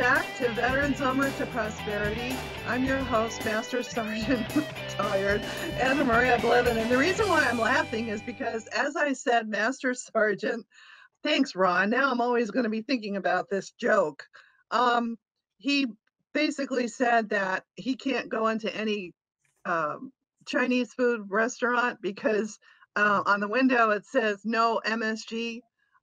[0.00, 2.34] back to Veterans Onward to Prosperity.
[2.66, 4.46] I'm your host, Master Sergeant
[4.88, 5.42] Tired,
[5.78, 6.78] Anna Maria Bliven.
[6.78, 10.64] And the reason why I'm laughing is because, as I said, Master Sergeant,
[11.22, 11.90] thanks, Ron.
[11.90, 14.24] Now I'm always going to be thinking about this joke.
[14.70, 15.18] Um,
[15.58, 15.86] he
[16.32, 19.12] basically said that he can't go into any
[19.66, 20.12] um,
[20.46, 22.58] Chinese food restaurant because
[22.96, 25.60] uh, on the window it says no MSG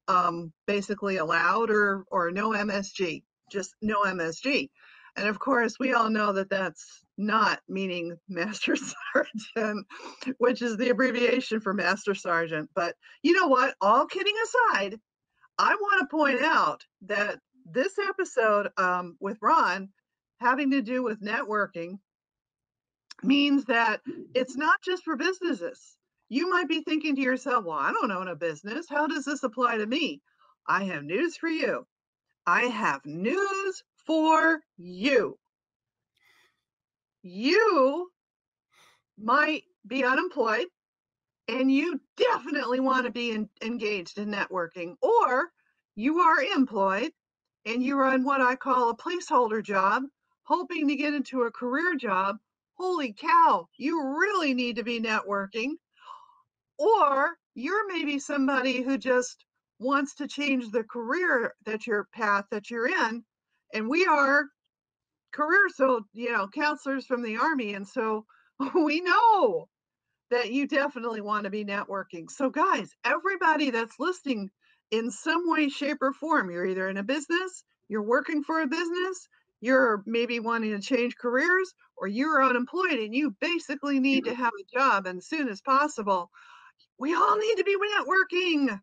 [0.08, 4.70] um, basically allowed or or no MSG, just no MSG.
[5.16, 9.88] And of course, we all know that that's not meaning Master Sergeant,
[10.38, 12.70] which is the abbreviation for Master Sergeant.
[12.76, 13.76] But you know what?
[13.82, 15.00] All kidding aside,
[15.58, 19.90] I want to point out that this episode um, with Ron
[20.40, 21.98] having to do with networking
[23.24, 24.02] means that
[24.36, 25.98] it's not just for businesses
[26.30, 28.88] you might be thinking to yourself, well, I don't own a business.
[28.90, 30.22] How does this apply to me?
[30.68, 31.86] I have news for you.
[32.48, 35.38] I have news for you.
[37.22, 38.10] You
[39.18, 40.68] might be unemployed
[41.50, 45.50] and you definitely want to be in, engaged in networking, or
[45.96, 47.12] you are employed
[47.66, 50.04] and you're on what I call a placeholder job,
[50.44, 52.38] hoping to get into a career job.
[52.78, 55.72] Holy cow, you really need to be networking
[56.78, 59.44] or you're maybe somebody who just
[59.80, 63.24] wants to change the career that your path that you're in
[63.74, 64.46] and we are
[65.34, 68.26] career so you know counselors from the army and so
[68.76, 69.68] we know
[70.32, 74.50] that you definitely want to be networking so guys everybody that's listening
[74.92, 78.68] in some way shape or form you're either in a business you're working for a
[78.68, 79.28] business
[79.60, 84.54] you're maybe wanting to change careers or you're unemployed and you basically need to have
[84.60, 86.30] a job as soon as possible
[87.00, 88.80] we all need to be networking.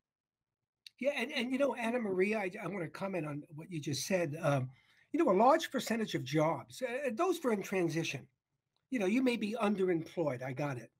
[1.04, 3.78] Yeah, and, and you know, Anna Maria, I, I want to comment on what you
[3.78, 4.38] just said.
[4.40, 4.70] Um,
[5.12, 8.26] you know, a large percentage of jobs, uh, those for in transition,
[8.88, 10.42] you know, you may be underemployed.
[10.42, 10.90] I got it.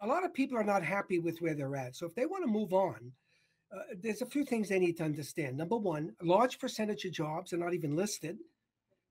[0.00, 1.94] A lot of people are not happy with where they're at.
[1.94, 3.12] So if they want to move on,
[3.72, 5.56] uh, there's a few things they need to understand.
[5.56, 8.36] Number one, a large percentage of jobs are not even listed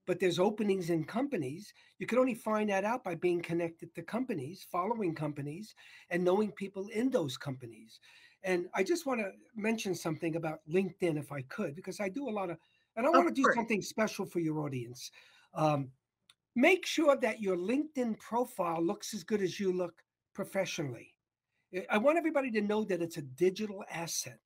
[0.10, 1.72] but there's openings in companies.
[2.00, 5.76] You can only find that out by being connected to companies, following companies,
[6.10, 8.00] and knowing people in those companies.
[8.44, 12.30] And I just want to mention something about LinkedIn, if I could, because I do
[12.30, 12.58] a lot of,
[12.96, 15.12] and I want to do something special for your audience.
[15.54, 15.90] Um,
[16.56, 20.02] make sure that your LinkedIn profile looks as good as you look
[20.34, 21.14] professionally.
[21.90, 24.40] I want everybody to know that it's a digital asset,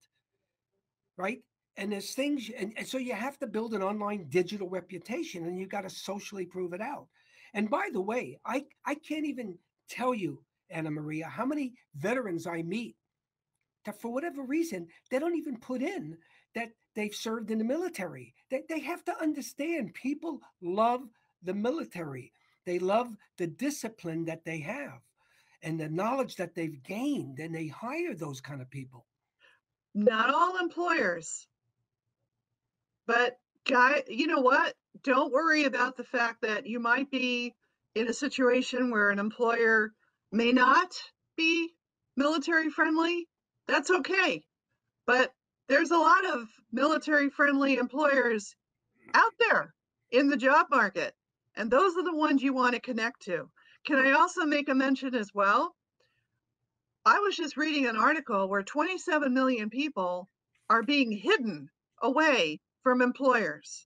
[1.18, 1.42] right?
[1.78, 5.58] and there's things and, and, so you have to build an online digital reputation and
[5.58, 7.08] you got to socially prove it out
[7.54, 9.58] and by the way i i can't even
[9.90, 12.96] tell you anna maria how many veterans i meet
[13.86, 16.18] that for whatever reason they don't even put in
[16.56, 21.02] that they've served in the military they, they have to understand people love
[21.44, 22.32] the military
[22.66, 25.02] they love the discipline that they have
[25.62, 29.06] and the knowledge that they've gained and they hire those kind of people
[29.94, 31.48] not all employers
[33.06, 34.76] but guy, you know what?
[35.04, 37.54] Don't worry about the fact that you might be
[37.96, 39.92] in a situation where an employer
[40.32, 40.94] may not
[41.36, 41.70] be
[42.16, 43.28] military friendly.
[43.68, 44.44] That's okay.
[45.06, 45.32] But
[45.70, 48.56] there's a lot of military friendly employers
[49.14, 49.74] out there
[50.12, 51.14] in the job market.
[51.56, 53.50] And those are the ones you want to connect to.
[53.86, 55.76] Can I also make a mention as well?
[57.06, 60.30] I was just reading an article where 27 million people
[60.70, 61.70] are being hidden
[62.02, 63.86] away from employers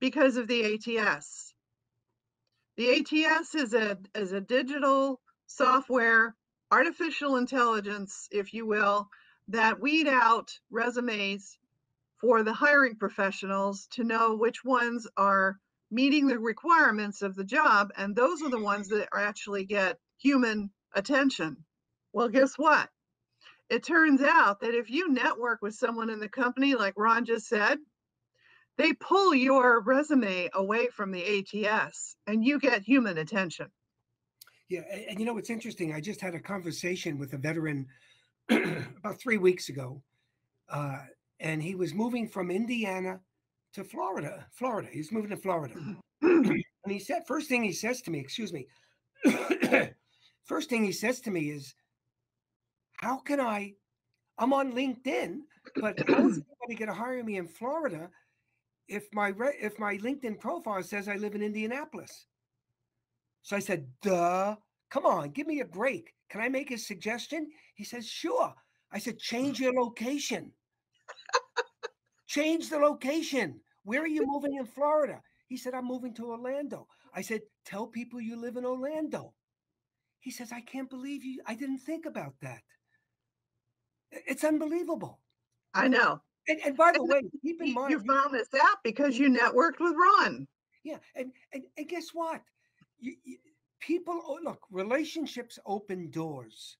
[0.00, 1.52] because of the ATS.
[2.76, 6.34] The ATS is a, is a digital software,
[6.70, 9.08] artificial intelligence, if you will,
[9.48, 11.58] that weed out resumes
[12.20, 15.58] for the hiring professionals to know which ones are
[15.90, 17.90] meeting the requirements of the job.
[17.96, 18.98] And those are the ones mm-hmm.
[18.98, 21.64] that actually get human attention.
[22.12, 22.88] Well, guess what?
[23.70, 27.46] It turns out that if you network with someone in the company, like Ron just
[27.46, 27.78] said,
[28.78, 33.70] they pull your resume away from the ATS and you get human attention.
[34.68, 34.82] Yeah.
[34.90, 35.94] And, and you know, it's interesting.
[35.94, 37.86] I just had a conversation with a veteran
[38.50, 40.02] about three weeks ago.
[40.68, 40.98] Uh,
[41.40, 43.20] and he was moving from Indiana
[43.74, 44.46] to Florida.
[44.52, 44.88] Florida.
[44.90, 45.74] He's moving to Florida.
[46.22, 48.66] and he said, first thing he says to me, excuse me,
[50.44, 51.74] first thing he says to me is,
[52.96, 53.74] how can I?
[54.38, 55.40] I'm on LinkedIn,
[55.76, 58.08] but how is anybody going to hire me in Florida?
[58.88, 62.26] if my re- if my LinkedIn profile says I live in Indianapolis.
[63.42, 64.56] So I said, "Duh,
[64.90, 66.14] come on, give me a break.
[66.28, 68.54] Can I make a suggestion?" He says, "Sure."
[68.90, 69.20] I said, mm.
[69.20, 70.52] "Change your location.
[72.26, 73.60] Change the location.
[73.84, 75.22] Where are you moving in Florida?
[75.48, 76.86] He said, I'm moving to Orlando.
[77.14, 79.32] I said, Tell people you live in Orlando.
[80.20, 81.40] He says, I can't believe you.
[81.46, 82.60] I didn't think about that.
[84.10, 85.20] It's unbelievable.
[85.74, 86.20] I know.
[86.48, 89.80] And, and by the way, keep in mind you found this out because you networked
[89.80, 90.46] with Ron.
[90.82, 92.40] Yeah, and and, and guess what?
[93.00, 93.38] You, you,
[93.80, 96.76] people oh, look, relationships open doors.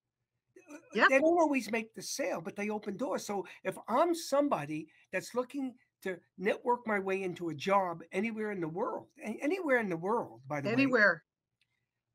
[0.71, 1.09] Uh, Yep.
[1.11, 3.27] They don't always make the sale, but they open doors.
[3.27, 8.61] So if I'm somebody that's looking to network my way into a job anywhere in
[8.61, 11.25] the world, anywhere in the world, by the way, Anywhere.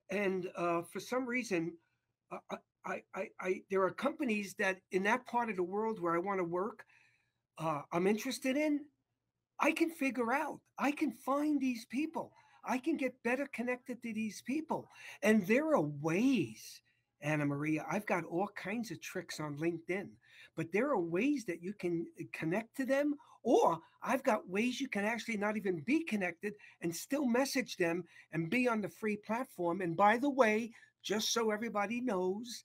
[0.09, 1.73] and uh, for some reason,
[2.31, 6.00] uh, I, I, I, I, there are companies that in that part of the world
[6.00, 6.85] where I want to work,
[7.57, 8.81] uh, I'm interested in.
[9.59, 10.59] I can figure out.
[10.77, 12.33] I can find these people.
[12.65, 14.89] I can get better connected to these people,
[15.21, 16.81] and there are ways.
[17.21, 20.10] Anna Maria, I've got all kinds of tricks on LinkedIn,
[20.56, 24.81] but there are ways that you can uh, connect to them, or I've got ways
[24.81, 28.89] you can actually not even be connected and still message them and be on the
[28.89, 29.81] free platform.
[29.81, 30.71] And by the way,
[31.01, 32.63] just so everybody knows,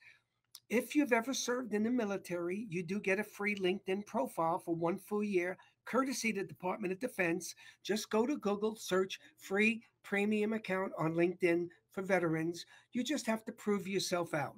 [0.70, 4.74] if you've ever served in the military, you do get a free LinkedIn profile for
[4.74, 5.56] one full year,
[5.88, 7.54] courtesy to the Department of Defense.
[7.82, 12.66] Just go to Google, search free premium account on LinkedIn for veterans.
[12.92, 14.56] You just have to prove yourself out.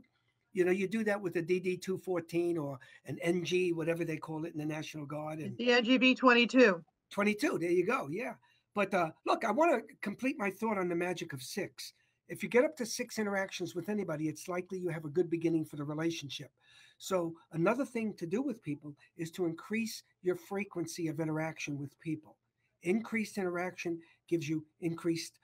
[0.53, 4.44] You know, you do that with a DD 214 or an NG, whatever they call
[4.44, 5.38] it in the National Guard.
[5.38, 6.82] And The NGB 22.
[7.11, 7.59] 22.
[7.59, 8.09] There you go.
[8.11, 8.35] Yeah.
[8.75, 11.93] But uh, look, I want to complete my thought on the magic of six.
[12.31, 15.29] If you get up to six interactions with anybody, it's likely you have a good
[15.29, 16.50] beginning for the relationship.
[16.99, 21.99] So, another thing to do with people is to increase your frequency of interaction with
[21.99, 22.37] people.
[22.85, 23.99] Increased interaction
[24.29, 25.41] gives you increased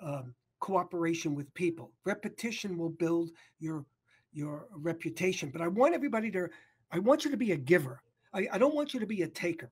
[0.00, 1.92] um, cooperation with people.
[2.06, 3.84] Repetition will build your
[4.32, 5.50] your reputation.
[5.50, 6.48] But I want everybody to,
[6.90, 8.02] I want you to be a giver.
[8.32, 9.70] I, I don't want you to be a taker.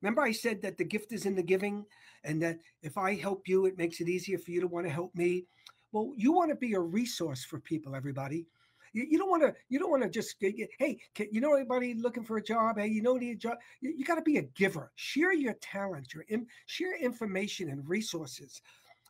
[0.00, 1.84] Remember, I said that the gift is in the giving,
[2.24, 4.92] and that if I help you, it makes it easier for you to want to
[4.92, 5.44] help me.
[5.92, 8.46] Well, you want to be a resource for people, everybody.
[8.92, 9.54] You, you don't want to.
[9.68, 10.36] You don't want to just.
[10.40, 12.78] Hey, can, you know anybody looking for a job?
[12.78, 13.58] Hey, you know need a job?
[13.80, 14.92] You, you got to be a giver.
[14.96, 18.60] Share your talent, your in, share information and resources,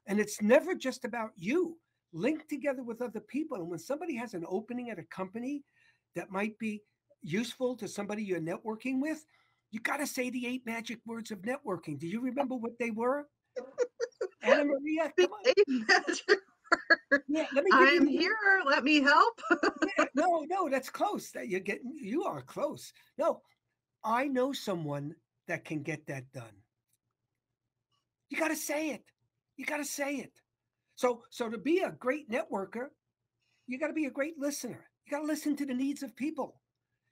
[0.06, 1.76] and it's never just about you.
[2.12, 5.62] Link together with other people, and when somebody has an opening at a company
[6.14, 6.82] that might be
[7.22, 9.26] useful to somebody you're networking with,
[9.70, 11.98] you got to say the eight magic words of networking.
[11.98, 13.26] Do you remember what they were?
[14.42, 15.86] Anna Maria, come on.
[17.28, 18.62] Yeah, let me I'm you- here.
[18.66, 19.40] Let me help.
[19.98, 21.30] Yeah, no, no, that's close.
[21.32, 22.92] That you're getting, you are close.
[23.16, 23.42] No,
[24.04, 25.14] I know someone
[25.46, 26.54] that can get that done.
[28.30, 29.04] You got to say it.
[29.56, 30.32] You got to say it.
[30.96, 32.88] So, so to be a great networker,
[33.66, 34.88] you got to be a great listener.
[35.06, 36.60] You got to listen to the needs of people.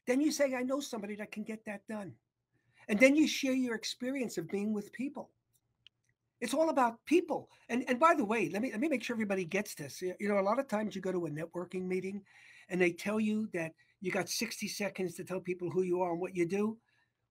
[0.06, 2.12] Then you say, I know somebody that can get that done.
[2.88, 5.30] And then you share your experience of being with people.
[6.40, 7.48] It's all about people.
[7.68, 10.02] And and by the way, let me let me make sure everybody gets this.
[10.02, 12.22] You know, a lot of times you go to a networking meeting
[12.68, 16.12] and they tell you that you got 60 seconds to tell people who you are
[16.12, 16.76] and what you do.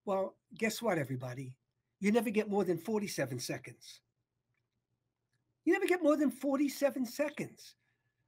[0.06, 1.56] Well, guess what, everybody?
[2.00, 4.02] You never get more than 47 seconds.
[5.64, 7.76] You never get more than 47 seconds.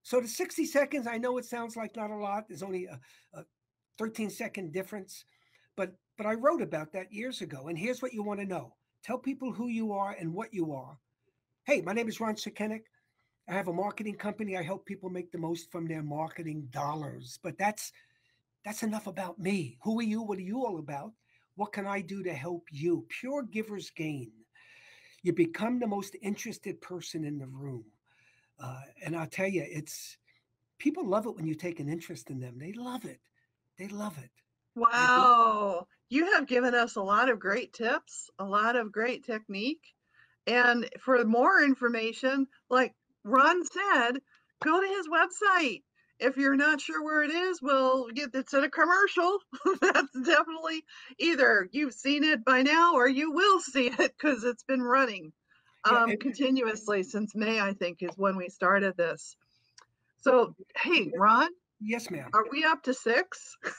[0.04, 2.48] So the 60 seconds, I know it sounds like not a lot.
[2.48, 3.00] There's only a,
[3.34, 3.44] a
[3.98, 5.26] 13 second difference,
[5.76, 7.68] but but I wrote about that years ago.
[7.68, 8.74] And here's what you want to know:
[9.08, 10.98] tell people who you are and what you are.
[11.66, 12.82] Hey, my name is Ron Sukenik.
[13.48, 14.58] I have a marketing company.
[14.58, 17.40] I help people make the most from their marketing dollars.
[17.42, 17.94] But that's
[18.66, 19.78] that's enough about me.
[19.84, 20.22] Who are you?
[20.22, 21.14] What are you all about?
[21.56, 23.06] What can I do to help you?
[23.08, 24.32] Pure giver's gain.
[25.24, 27.86] You become the most interested person in the room.
[28.62, 30.18] Uh, and I'll tell you, it's
[30.80, 32.58] people love it when you take an interest in them.
[32.58, 33.22] They love it.
[33.80, 34.32] They love it.
[34.76, 35.88] Wow.
[36.10, 39.82] You have given us a lot of great tips, a lot of great technique.
[40.46, 44.20] And for more information, like Ron said,
[44.64, 45.84] go to his website.
[46.20, 49.38] If you're not sure where it is, we'll get it's in a commercial.
[49.82, 50.84] That's definitely
[51.20, 55.34] either you've seen it by now or you will see it because it's been running
[55.86, 59.36] Yeah, um, and- continuously since May, I think, is when we started this.
[60.22, 61.50] So, hey, Ron,
[61.80, 62.30] Yes, ma'am.
[62.34, 63.56] are we up to six?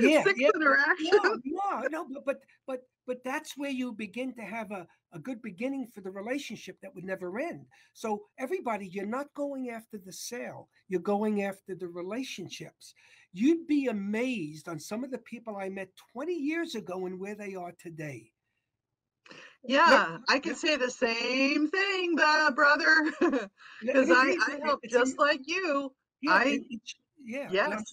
[0.00, 0.50] Yeah, six yeah.
[0.54, 1.10] interactions.
[1.44, 5.18] no, no, no, but but but but that's where you begin to have a, a
[5.18, 7.64] good beginning for the relationship that would never end.
[7.94, 12.94] So everybody, you're not going after the sale, you're going after the relationships.
[13.32, 17.34] You'd be amazed on some of the people I met 20 years ago and where
[17.34, 18.30] they are today.
[19.64, 20.38] Yeah, I yeah.
[20.40, 23.12] can say the same thing, uh, brother,
[23.80, 25.92] because I, I help just like you.
[26.22, 26.60] yeah, I-
[27.24, 27.84] yeah, Yes.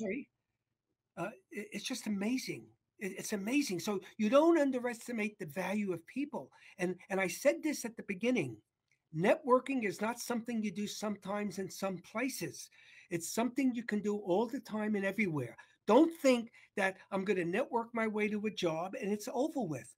[1.17, 2.67] Uh, it- it's just amazing
[2.97, 3.81] It's amazing.
[3.81, 6.49] So you don't underestimate the value of people.
[6.77, 8.55] And and I said this at the beginning.
[9.13, 12.69] Networking is not something you do sometimes in some places.
[13.09, 15.57] It's something you can do all the time and everywhere.
[15.87, 19.61] Don't think that I'm going to network my way to a job and it's over
[19.61, 19.93] with.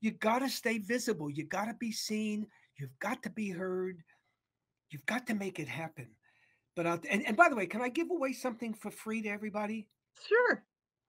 [0.00, 1.28] You got to stay visible.
[1.30, 2.46] You got to be seen.
[2.78, 4.04] You've got to be heard.
[4.90, 6.08] You've got to make it happen.
[6.76, 9.28] But I'll, and, and by the way, can I give away something for free to
[9.28, 9.88] everybody?
[10.26, 10.64] Sure.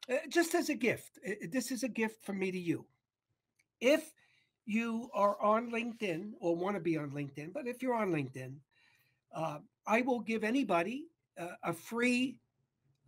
[0.10, 1.20] Uh, just as a gift.
[1.28, 2.86] Uh, this is a gift from me to you.
[3.82, 4.12] If
[4.66, 8.56] you are on LinkedIn or want to be on LinkedIn, but if you're on LinkedIn,
[9.34, 11.06] uh, I will give anybody
[11.40, 12.38] uh, a free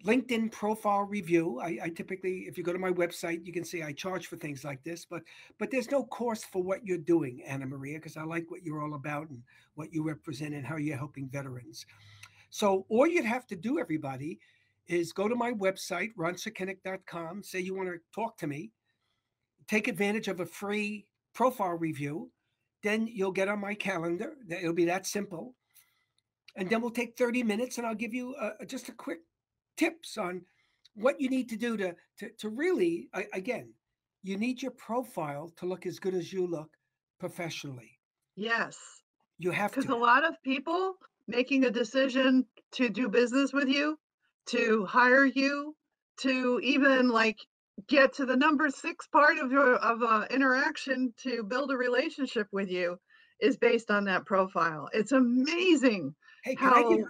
[0.05, 1.59] LinkedIn profile review.
[1.59, 4.37] I, I, typically, if you go to my website, you can see I charge for
[4.37, 5.23] things like this, but
[5.57, 8.81] but there's no cost for what you're doing, Anna Maria, because I like what you're
[8.81, 9.41] all about and
[9.75, 11.85] what you represent and how you're helping veterans.
[12.49, 14.39] So all you'd have to do, everybody,
[14.89, 18.71] is go to my website, ronsukenik.com, say you want to talk to me,
[19.67, 22.31] take advantage of a free profile review.
[22.81, 24.33] Then you'll get on my calendar.
[24.49, 25.55] It'll be that simple.
[26.55, 29.19] And then we'll take 30 minutes and I'll give you uh, just a quick
[29.77, 30.41] tips on
[30.95, 33.71] what you need to do to, to, to really, again,
[34.23, 36.69] you need your profile to look as good as you look
[37.19, 37.99] professionally.
[38.35, 38.77] Yes.
[39.37, 39.81] You have to.
[39.81, 40.95] Because a lot of people
[41.27, 43.97] making a decision to do business with you,
[44.49, 45.75] to hire you,
[46.21, 47.37] to even like
[47.87, 52.47] get to the number six part of your of a interaction to build a relationship
[52.51, 52.97] with you
[53.39, 54.89] is based on that profile.
[54.91, 56.13] It's amazing.
[56.43, 57.05] Hey, how, give,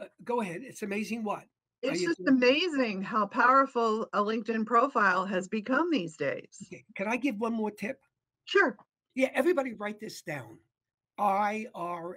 [0.00, 0.60] uh, go ahead.
[0.62, 1.44] It's amazing what?
[1.82, 6.56] It's just amazing how powerful a LinkedIn profile has become these days.
[6.66, 6.82] Okay.
[6.96, 7.98] Can I give one more tip?
[8.46, 8.76] Sure.
[9.14, 10.58] Yeah, everybody write this down.
[11.18, 12.16] IRA.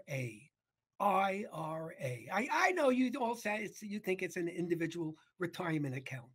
[0.99, 1.93] IRA.
[2.33, 6.25] I, I know you all say it's, you think it's an individual retirement account.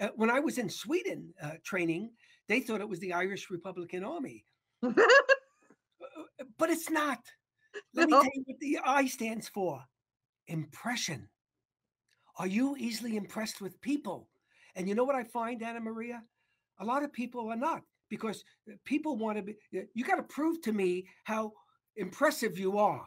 [0.00, 2.10] Uh, when I was in Sweden uh, training,
[2.48, 4.44] they thought it was the Irish Republican Army.
[6.02, 7.18] Uh, uh, but it's not.
[7.94, 8.20] Let no.
[8.20, 9.84] me tell you what the I stands for
[10.46, 11.28] impression.
[12.38, 14.28] Are you easily impressed with people?
[14.76, 16.22] And you know what I find, Anna Maria?
[16.80, 18.42] A lot of people are not because
[18.84, 21.52] people want to be, you got to prove to me how
[21.96, 23.06] impressive you are.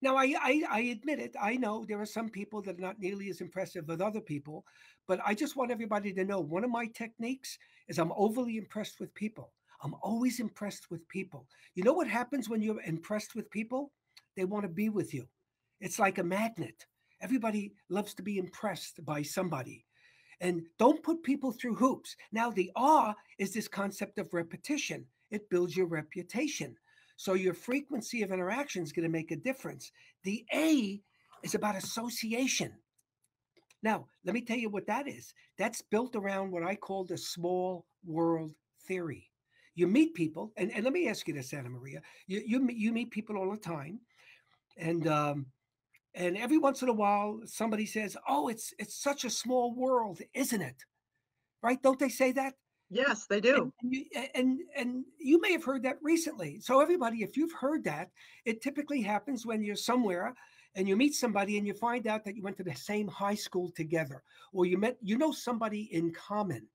[0.00, 1.34] Now, I, I, I admit it.
[1.40, 4.64] I know there are some people that are not nearly as impressive as other people,
[5.08, 9.00] but I just want everybody to know one of my techniques is I'm overly impressed
[9.00, 9.52] with people.
[9.82, 11.46] I'm always impressed with people.
[11.74, 13.92] You know what happens when you're impressed with people?
[14.36, 15.26] They want to be with you.
[15.80, 16.86] It's like a magnet.
[17.20, 19.84] Everybody loves to be impressed by somebody.
[20.40, 22.14] And don't put people through hoops.
[22.30, 26.76] Now, the R is this concept of repetition, it builds your reputation.
[27.18, 29.90] So your frequency of interaction is going to make a difference.
[30.22, 31.02] The A
[31.42, 32.72] is about association.
[33.82, 35.34] Now, let me tell you what that is.
[35.58, 38.52] That's built around what I call the small world
[38.86, 39.28] theory.
[39.74, 42.02] You meet people, and, and let me ask you this, Anna Maria.
[42.28, 43.98] You, you, you meet people all the time,
[44.76, 45.46] and um,
[46.14, 50.20] and every once in a while somebody says, "Oh, it's it's such a small world,
[50.34, 50.84] isn't it?"
[51.62, 51.82] Right?
[51.82, 52.54] Don't they say that?
[52.90, 53.54] Yes, they do.
[53.54, 54.04] And, and, you,
[54.34, 56.58] and and you may have heard that recently.
[56.60, 58.10] So everybody, if you've heard that,
[58.46, 60.34] it typically happens when you're somewhere
[60.74, 63.34] and you meet somebody and you find out that you went to the same high
[63.34, 66.66] school together, or you met you know somebody in common.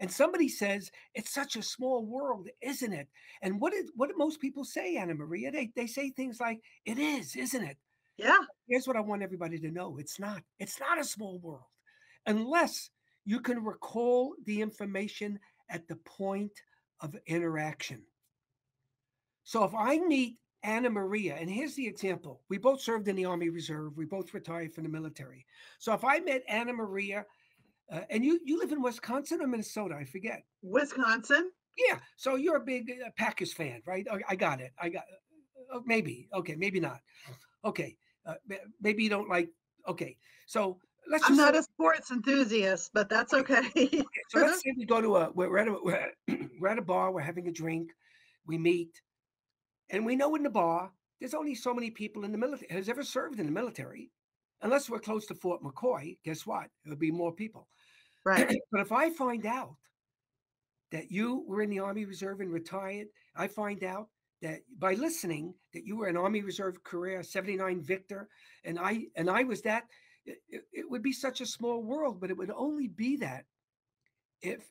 [0.00, 3.06] And somebody says, it's such a small world, isn't it?
[3.42, 5.52] And what did what do most people say, Anna Maria?
[5.52, 7.76] They they say things like, it is, isn't it?
[8.16, 8.38] Yeah.
[8.68, 9.98] Here's what I want everybody to know.
[9.98, 10.42] It's not.
[10.58, 11.70] It's not a small world.
[12.26, 12.90] Unless
[13.24, 15.38] you can recall the information
[15.72, 16.52] at the point
[17.00, 18.02] of interaction.
[19.42, 23.24] So if I meet Anna Maria, and here's the example we both served in the
[23.24, 25.44] Army Reserve, we both retired from the military.
[25.80, 27.26] So if I met Anna Maria,
[27.90, 30.44] uh, and you you live in Wisconsin or Minnesota, I forget.
[30.62, 31.50] Wisconsin.
[31.76, 31.98] Yeah.
[32.16, 34.06] So you're a big uh, Packers fan, right?
[34.10, 34.72] I, I got it.
[34.80, 35.04] I got
[35.74, 36.28] uh, maybe.
[36.32, 37.00] Okay, maybe not.
[37.64, 37.96] Okay.
[38.24, 38.34] Uh,
[38.80, 39.48] maybe you don't like.
[39.88, 40.16] Okay.
[40.46, 40.78] So
[41.10, 41.24] let's.
[41.28, 43.58] I'm not say, a sports enthusiast, but that's okay.
[43.76, 44.04] okay.
[44.30, 46.12] So let's say we go to a we're at a we're,
[46.60, 47.12] we're at a bar.
[47.12, 47.90] We're having a drink.
[48.46, 49.00] We meet,
[49.90, 50.90] and we know in the bar
[51.20, 54.10] there's only so many people in the military has ever served in the military,
[54.62, 56.18] unless we're close to Fort McCoy.
[56.24, 56.68] Guess what?
[56.84, 57.68] There'll be more people.
[58.24, 58.48] Right.
[58.72, 59.76] but if I find out
[60.90, 63.06] that you were in the Army Reserve and retired,
[63.36, 64.08] I find out
[64.42, 68.28] that by listening that you were an Army Reserve career 79 Victor,
[68.64, 69.84] and I and I was that
[70.26, 73.44] it, it would be such a small world, but it would only be that
[74.40, 74.64] if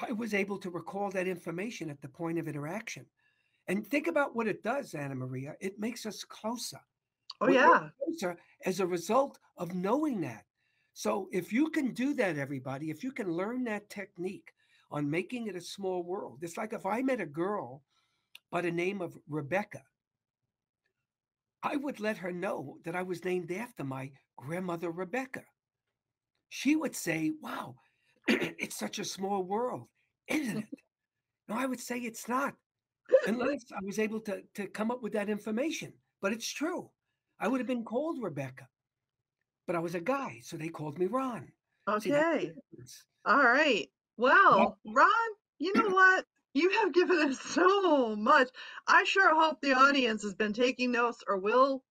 [0.00, 3.06] I was able to recall that information at the point of interaction.
[3.68, 5.54] And think about what it does, Anna Maria.
[5.60, 6.80] It makes us closer.
[7.40, 7.88] Oh, We're yeah.
[8.04, 10.44] Closer as a result of knowing that.
[10.92, 14.52] So if you can do that, everybody, if you can learn that technique
[14.90, 16.38] on making it a small world.
[16.42, 17.82] It's like if I met a girl
[18.52, 19.82] by the name of Rebecca,
[21.64, 25.42] I would let her know that I was named after my grandmother Rebecca.
[26.50, 27.76] She would say, Wow,
[28.28, 29.88] it's such a small world,
[30.28, 30.64] isn't it?
[31.46, 32.54] No, I would say it's not,
[33.26, 35.92] unless I was able to, to come up with that information.
[36.22, 36.88] But it's true.
[37.38, 38.66] I would have been called Rebecca,
[39.66, 41.48] but I was a guy, so they called me Ron.
[42.00, 42.52] See, Okay.
[42.72, 43.04] difference.
[43.26, 43.90] All right.
[44.16, 45.10] Well, Ron,
[45.58, 46.24] you know what?
[46.54, 48.48] You have given us so much.
[48.86, 51.82] I sure hope the audience has been taking notes or will,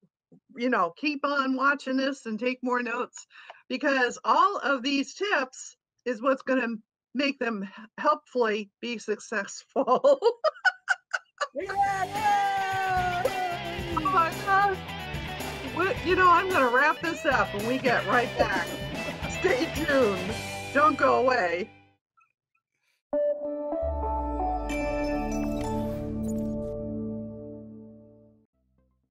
[0.56, 3.28] you know, keep on watching this and take more notes
[3.70, 6.78] because all of these tips is what's going to
[7.14, 7.68] make them
[7.98, 10.02] helpfully be successful.
[10.20, 10.40] oh
[14.00, 14.78] my gosh.
[15.76, 18.68] What, you know, I'm going to wrap this up when we get right back.
[19.40, 20.34] Stay tuned.
[20.74, 21.70] Don't go away.